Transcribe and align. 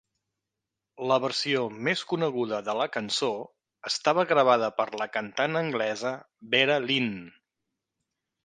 La 1.11 1.17
versió 1.25 1.61
més 1.87 2.01
coneguda 2.13 2.61
de 2.71 2.75
la 2.79 2.87
cançó 2.95 3.29
estava 3.91 4.25
gravada 4.33 4.71
per 4.81 4.89
la 5.03 5.09
cantant 5.19 5.61
anglesa 5.63 6.15
Vera 6.57 6.83
Lynn. 6.91 7.17